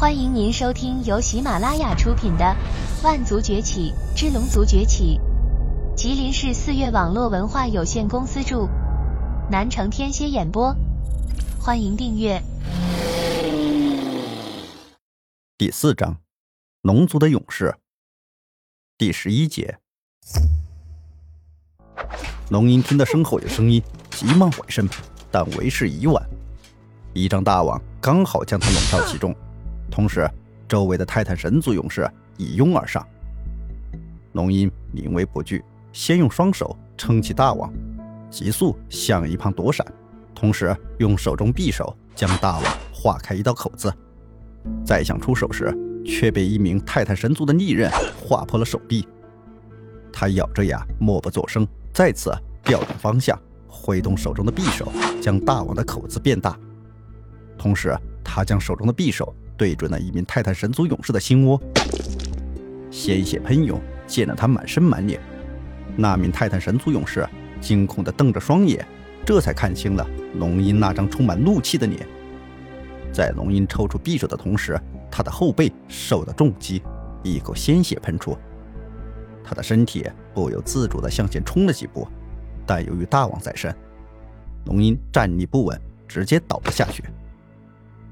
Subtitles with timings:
[0.00, 2.56] 欢迎您收听由喜马拉雅出品的
[3.04, 5.20] 《万族崛起之龙族崛起》，
[5.94, 8.66] 吉林市四月网络文化有限公司著，
[9.50, 10.74] 南城天蝎演播。
[11.60, 12.42] 欢迎订阅。
[15.58, 16.16] 第四章，
[16.80, 17.76] 龙族的勇士。
[18.96, 19.80] 第十一节。
[22.48, 23.82] 龙吟听到身后有声音，
[24.12, 24.88] 急忙回身，
[25.30, 26.26] 但为时已晚。
[27.12, 29.36] 一张大网刚好将他笼罩其中，
[29.90, 30.28] 同时
[30.68, 33.06] 周围的泰坦神族勇士一拥而上。
[34.32, 37.72] 龙鹰临危不惧，先用双手撑起大网，
[38.30, 39.84] 急速向一旁躲闪，
[40.34, 43.92] 同时用手中匕首将大网划开一道口子。
[44.84, 47.90] 再想出手时，却被一名泰坦神族的利刃
[48.22, 49.06] 划破了手臂。
[50.12, 52.32] 他咬着牙，默不作声，再次
[52.62, 56.56] 调转方向，挥动手中的匕首，将大网的口子变大。
[57.58, 61.60] 同时，他将手中的匕首对准了一名泰坦神族勇士的心窝，
[62.90, 65.20] 鲜血喷涌，溅得他满身满脸。
[65.98, 67.28] 那名泰坦神族勇士
[67.60, 68.82] 惊恐地瞪着双眼，
[69.22, 72.08] 这才看清了龙吟那张充满怒气的脸。
[73.12, 76.80] 在龙吟抽出匕首的同时，他的后背受到重击，
[77.22, 78.34] 一口鲜血喷出。
[79.44, 82.08] 他的身体不由自主地向前冲了几步，
[82.64, 83.70] 但由于大网在身，
[84.64, 87.04] 龙吟站立不稳，直接倒了下去。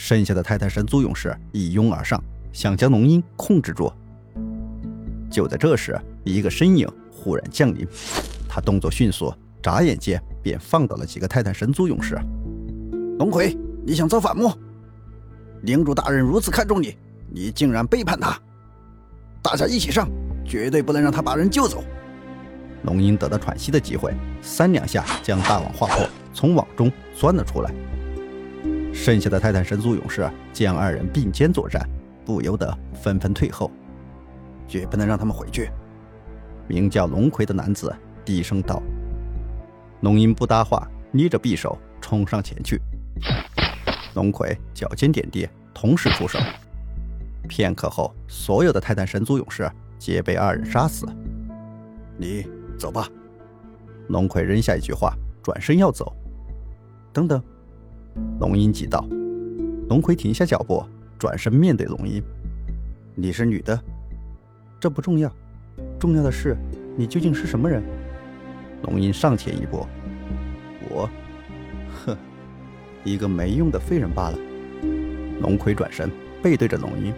[0.00, 2.18] 剩下的泰坦神族勇士一拥而上，
[2.54, 3.92] 想将龙鹰控制住。
[5.30, 7.86] 就在这时，一个身影忽然降临，
[8.48, 9.30] 他动作迅速，
[9.62, 12.18] 眨眼间便放倒了几个泰坦神族勇士。
[13.18, 14.54] 龙葵，你想造反吗？
[15.64, 16.96] 领主大人如此看重你，
[17.30, 18.40] 你竟然背叛他！
[19.42, 20.08] 大家一起上！
[20.46, 21.84] 绝对不能让他把人救走。
[22.84, 27.70] 龙鹰得到喘息的机会，三两下将大网划破，从网中钻了出来。
[28.92, 31.88] 剩下的泰坦神族勇士见二人并肩作战，
[32.24, 33.70] 不由得纷纷退后。
[34.68, 35.70] 绝不能让他们回去。
[36.68, 38.82] 名叫龙葵的男子低声道。
[40.02, 42.80] 龙吟不搭话，捏着匕首冲上前去。
[44.14, 46.38] 龙葵脚尖点地，同时出手。
[47.48, 49.70] 片刻后，所有的泰坦神族勇士。
[49.98, 51.06] 皆被二人杀死。
[52.16, 52.46] 你
[52.78, 53.06] 走吧。
[54.08, 56.16] 龙葵扔下一句话，转身要走。
[57.12, 57.42] 等等，
[58.40, 59.04] 龙吟急道。
[59.88, 60.84] 龙葵停下脚步，
[61.18, 62.22] 转身面对龙吟
[63.16, 63.78] ：“你是女的，
[64.78, 65.30] 这不重要，
[65.98, 66.56] 重要的是
[66.96, 67.82] 你究竟是什么人？”
[68.84, 69.86] 龙吟上前一步
[70.88, 71.10] ：“我，
[72.04, 72.16] 哼，
[73.04, 74.38] 一个没用的废人罢了。”
[75.42, 76.10] 龙葵转身
[76.42, 77.12] 背对着龙吟：“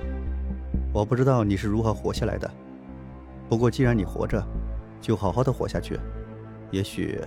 [0.92, 2.50] 我不知道你是如何活下来的。”
[3.48, 4.42] 不过，既然你活着，
[5.00, 5.98] 就好好的活下去。
[6.70, 7.18] 也许，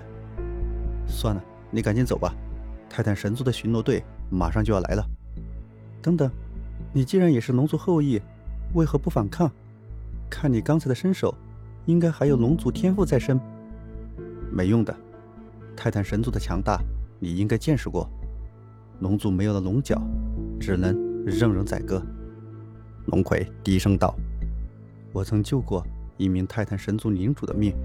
[1.06, 2.34] 算了，你赶紧走吧。
[2.96, 5.06] 泰坦神族的巡逻队马上就要来了。
[6.02, 6.32] 等等，
[6.94, 8.22] 你既然也是龙族后裔，
[8.74, 9.52] 为何不反抗？
[10.30, 11.36] 看你刚才的身手，
[11.88, 13.38] 应该还有龙族天赋在身。
[14.50, 14.96] 没用的，
[15.76, 16.82] 泰坦神族的强大，
[17.20, 18.10] 你应该见识过。
[19.02, 20.02] 龙族没有了龙角，
[20.58, 20.96] 只能
[21.26, 22.02] 任人宰割。
[23.08, 24.16] 龙葵低声道
[25.12, 25.86] ：“我曾救过。”
[26.16, 27.76] 一名泰坦神族领主的命，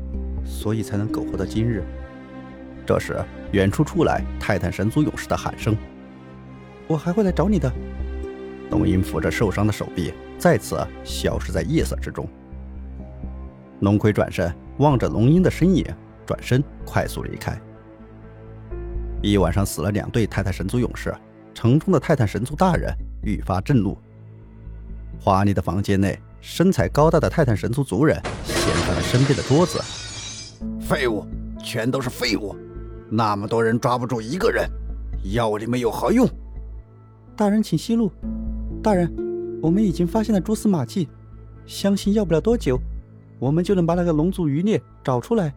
[0.44, 1.82] 所以才能苟活到今日。
[2.90, 5.76] 这时，远处出来泰坦神族勇士的喊声
[6.90, 7.72] ：“我还会来找你的。”
[8.72, 12.26] 龙吟扶着受伤的手臂，再次消失在夜色之中。
[13.78, 15.86] 龙葵转身望着龙鹰的身影，
[16.26, 17.56] 转身快速离开。
[19.22, 21.14] 一晚上死了两对泰坦神族勇士，
[21.54, 23.96] 城中的泰坦神族大人愈发震怒。
[25.20, 26.18] 华丽的房间内。
[26.40, 29.78] 身材高大的泰坦神族族人掀翻了身边的桌子。
[30.80, 31.26] 废物，
[31.62, 32.56] 全都是废物！
[33.10, 34.68] 那么多人抓不住一个人，
[35.34, 36.28] 要你们有何用？
[37.36, 38.10] 大人，请息怒。
[38.82, 39.12] 大人，
[39.60, 41.08] 我们已经发现了蛛丝马迹，
[41.66, 42.78] 相信要不了多久，
[43.40, 45.52] 我们就能把那个龙族余孽找出来。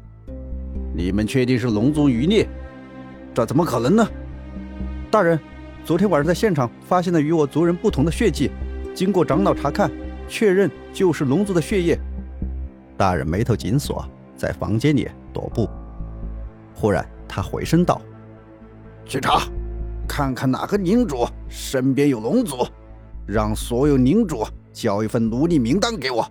[0.96, 2.48] 你们确定是龙族余孽？
[3.34, 4.08] 这怎么可能呢？
[5.12, 5.40] 大人，
[5.86, 8.50] 昨天晚上在现场发现了与我族人不同的血迹，
[8.96, 9.92] 经过长老查看。
[10.26, 12.00] 确认就是龙族的血液。
[12.98, 14.04] 大人眉头紧锁，
[14.38, 15.70] 在房间里踱步。
[16.74, 18.00] 忽然，他回身道
[19.08, 19.42] ：“去查，
[20.08, 22.64] 看看哪个领主身边有龙族，
[23.26, 26.24] 让所有领主交一份奴隶名单给我。”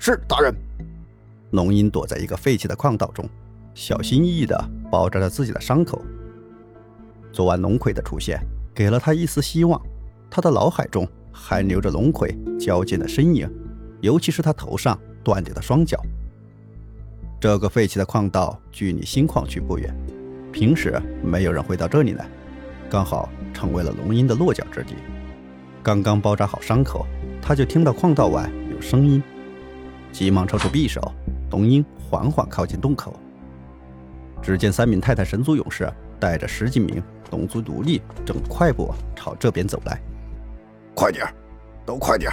[0.00, 0.54] 是大人。
[1.50, 3.28] 龙吟躲在一个废弃的矿道中，
[3.74, 4.58] 小心翼翼地
[4.90, 6.00] 包扎着自己的伤口。
[7.30, 8.40] 昨晚龙葵的出现，
[8.74, 9.78] 给了他一丝希望。
[10.30, 11.06] 他的脑海中。
[11.32, 13.48] 还留着龙葵矫健的身影，
[14.00, 15.96] 尤其是他头上断掉的双脚。
[17.40, 19.96] 这个废弃的矿道距离新矿区不远，
[20.52, 22.28] 平时没有人会到这里来，
[22.90, 24.94] 刚好成为了龙吟的落脚之地。
[25.82, 27.06] 刚刚包扎好伤口，
[27.40, 29.22] 他就听到矿道外有声音，
[30.12, 31.00] 急忙抽出匕首。
[31.50, 33.18] 龙鹰缓缓靠近洞口，
[34.42, 35.90] 只见三名泰坦神族勇士
[36.20, 39.98] 带着十几名龙族奴隶，正快步朝这边走来。
[40.94, 41.26] 快点
[41.86, 42.30] 都快点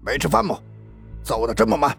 [0.00, 0.58] 没吃饭吗？
[1.22, 1.94] 走的这么慢。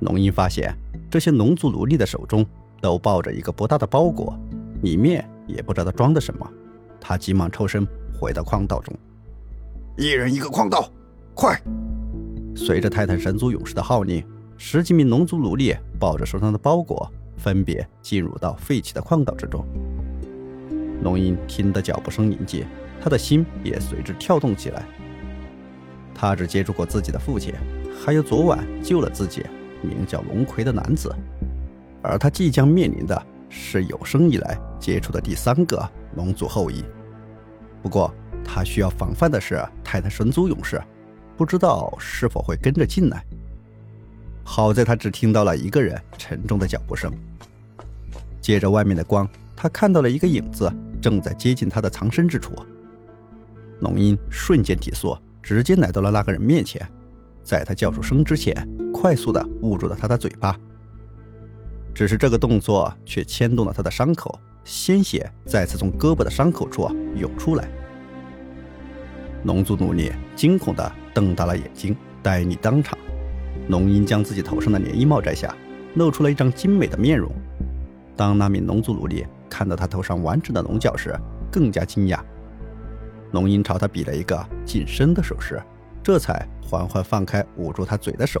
[0.00, 0.74] 龙鹰发现
[1.10, 2.44] 这些龙族奴隶的手中
[2.80, 4.38] 都抱着一个不大的包裹，
[4.82, 6.48] 里面也不知道装的什么。
[7.00, 7.86] 他急忙抽身
[8.18, 8.94] 回到矿道中，
[9.96, 10.90] 一人一个矿道，
[11.34, 11.60] 快！
[12.54, 14.24] 随着泰坦神族勇士的号令。
[14.58, 19.62] 十几名龙族奴隶抱着手上的包裹，分别进入到废弃的矿道之中。
[21.02, 22.64] 龙鹰听得脚步声临近，
[22.98, 24.82] 他的心也随之跳动起来。
[26.14, 27.52] 他只接触过自己的父亲，
[28.02, 29.44] 还有昨晚救了自己、
[29.86, 31.14] 名叫龙葵的男子，
[32.02, 36.84] 而他即将面临的是有生以来接触的第三个龙族后裔。
[37.82, 38.12] 不过，
[38.44, 40.82] 他需要防范的是泰坦神族勇士，
[41.36, 43.24] 不知道是否会跟着进来。
[44.42, 47.12] 好在他只听到了一个人沉重的脚步声。
[48.40, 52.54] 借着外面的光，他看到了一个影子正在接近他的藏身之处。
[53.80, 56.86] 龙音瞬间提速，直接来到了那个人面前，
[57.46, 58.52] 在他叫出声之前，
[58.92, 60.58] 快速的捂住了他的嘴巴。
[61.94, 67.68] 只是这个动作却牵动了他的伤口，鲜血再次从胳膊的伤口处涌出来。
[69.44, 72.98] 龙族奴隶惊恐的瞪大了眼睛，呆立当场。
[73.68, 75.54] 龙英将自己头上的连衣帽摘下，
[75.94, 77.30] 露出了一张精美的面容。
[78.16, 81.16] 当那名龙族奴隶看到他头上完整的龙角时，
[81.52, 82.18] 更加惊讶。
[83.30, 85.62] 龙英朝他比了一个近身的手势，
[86.06, 88.40] 这才缓缓放开捂住他嘴的手。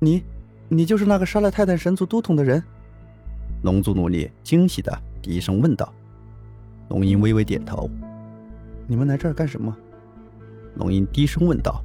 [0.00, 0.24] 你，
[0.70, 2.64] 你就是那个杀了泰坦神族都统的人？
[3.62, 4.90] 龙族奴隶惊喜的
[5.20, 5.92] 低声问道。
[6.88, 7.90] 龙吟微微点头。
[8.86, 9.76] 你们来这儿干什么？
[10.76, 11.84] 龙吟低声问道。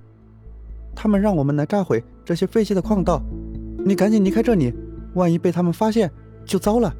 [0.95, 3.21] 他们让我们来炸毁这些废弃的矿道，
[3.83, 4.73] 你赶紧离开这里，
[5.15, 6.09] 万一被他们发现
[6.45, 6.95] 就糟了。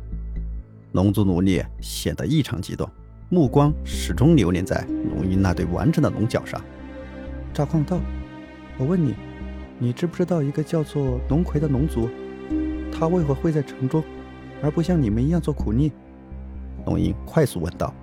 [0.92, 2.86] 龙族奴隶显得异常激动，
[3.30, 4.86] 目光始终留恋在
[5.16, 6.62] 龙鹰那对完整的龙角上。
[7.54, 8.00] 炸矿道？
[8.78, 9.16] 我问你，
[9.80, 12.10] 你知不知道一个叫做龙葵的龙族？
[12.92, 14.04] 他为何会在城中，
[14.62, 15.92] 而不像你们一样做苦力？
[16.86, 17.94] 龙吟快速问道。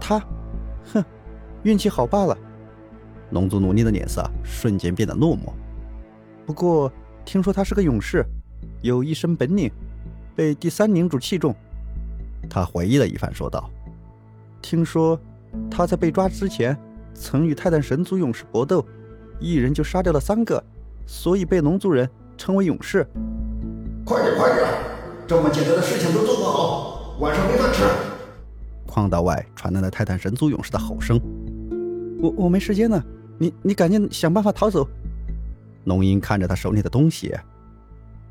[0.00, 0.18] 他，
[0.92, 1.04] 哼，
[1.62, 2.36] 运气好罢了。
[3.30, 5.52] 龙族奴隶的脸色瞬间变得落寞。
[6.46, 6.92] 不过
[7.24, 8.24] 听说他是个勇士，
[8.82, 9.70] 有一身本领，
[10.34, 11.54] 被第三领主器重。
[12.48, 13.70] 他回忆了一番，说道
[14.62, 15.20] ：“听说
[15.70, 16.76] 他在被抓之前，
[17.20, 18.82] 曾与泰坦神族勇士搏斗，
[19.38, 20.64] 一人就杀掉了三个，
[21.06, 22.08] 所以被龙族人
[22.38, 23.06] 称为勇士。”
[24.06, 24.66] 快点，快点！
[25.26, 27.84] 这么简单的事情都做不好，晚上没饭吃。
[28.86, 31.20] 矿道外传来了泰坦神族勇士的吼声
[32.22, 33.04] ：“我我没时间了。”
[33.38, 34.88] 你你赶紧想办法逃走。
[35.84, 37.34] 龙吟看着他手里的东西，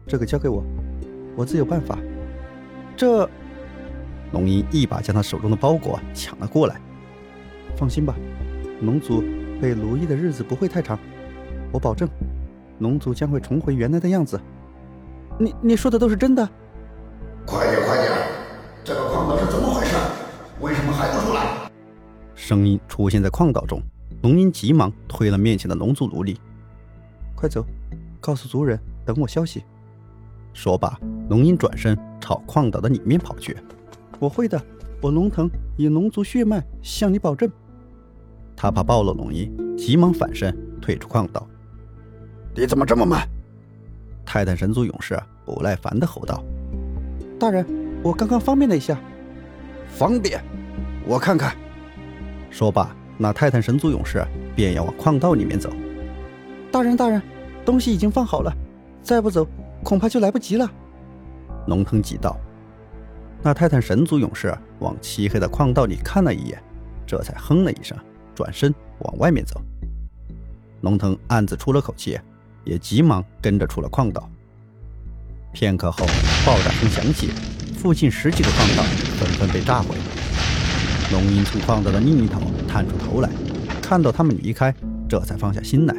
[0.07, 0.63] 这个交给我，
[1.35, 1.97] 我自有办法。
[2.97, 3.29] 这，
[4.31, 6.81] 龙吟一把将他手中的包裹抢了过来。
[7.75, 8.15] 放心吧，
[8.81, 9.21] 龙族
[9.61, 10.97] 被奴役的日子不会太长，
[11.71, 12.07] 我保证，
[12.79, 14.39] 龙族将会重回原来的样子。
[15.37, 16.49] 你你说的都是真的？
[17.45, 18.11] 快点快点，
[18.85, 19.95] 这个矿岛是怎么回事？
[20.61, 21.69] 为什么还不出来？
[22.35, 23.81] 声音出现在矿岛中。
[24.21, 26.37] 龙吟急忙推了面前的龙族奴隶，
[27.35, 27.65] 快走，
[28.19, 29.63] 告诉族人等我消息。
[30.53, 30.97] 说罢，
[31.29, 33.55] 龙吟转身朝矿岛的里面跑去。
[34.19, 34.61] 我会的，
[35.01, 37.49] 我龙腾以龙族血脉向你保证。
[38.61, 41.47] 他怕暴露龙一，急忙反身退出矿道。
[42.53, 43.25] 你怎么这么慢？
[44.25, 46.43] 泰坦神族勇士不耐烦地吼道
[47.39, 47.65] ：“大人，
[48.03, 48.99] 我刚刚方便了一下。
[49.87, 50.43] 方便？
[51.07, 51.55] 我看看。”
[52.51, 52.93] 说罢。
[53.17, 54.21] 那泰坦神族勇士
[54.55, 55.69] 便要往矿道里面走。
[56.69, 57.21] 大人，大人，
[57.65, 58.53] 东西已经放好了，
[59.01, 59.47] 再不走
[59.83, 60.69] 恐怕就来不及了。
[61.67, 62.37] 龙腾急道。
[63.41, 66.61] 那泰坦神族勇士往漆黑的矿道里看了一眼，
[67.05, 67.97] 这才哼了一声，
[68.39, 69.61] 转身往外面走。
[70.79, 72.17] 龙腾暗自出了口气，
[72.63, 74.29] 也急忙跟着出了矿道。
[75.51, 76.05] 片刻后，
[76.45, 77.31] 爆炸声响起，
[77.75, 78.83] 附近十几个矿道
[79.17, 79.93] 纷纷被炸毁。
[81.11, 83.29] 龙鹰从矿道的另一头探出头来，
[83.81, 84.73] 看到他们离开，
[85.09, 85.93] 这才放下心来。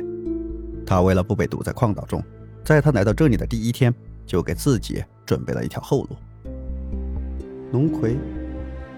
[0.86, 2.24] 他为了不被堵在矿道中，
[2.64, 3.94] 在他来到这里的第一天，
[4.24, 6.16] 就给自己准备了一条后路。
[7.70, 8.16] 龙葵，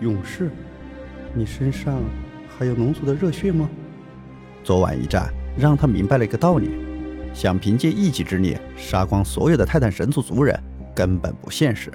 [0.00, 0.48] 勇士，
[1.34, 2.00] 你身上
[2.58, 3.68] 还有龙族的热血吗？
[4.62, 6.70] 昨晚一战让他明白了一个道理：
[7.34, 10.58] 想凭借一己之力杀光所有的泰坦神族族人，
[10.94, 11.92] 根本不现实。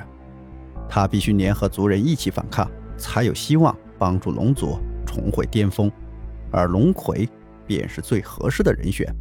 [0.90, 3.76] 他必须联合族人一起反抗，才有希望。
[4.00, 5.92] 帮助龙族重回巅峰。
[6.52, 7.28] 而龙葵
[7.66, 9.12] 便是最合适的人选。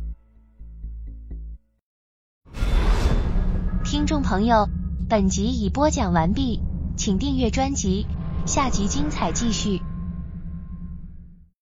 [3.82, 4.68] 听众朋友，
[5.08, 6.60] 本集已播讲完毕，
[6.94, 8.06] 请订阅专辑，
[8.44, 9.80] 下集精彩继续。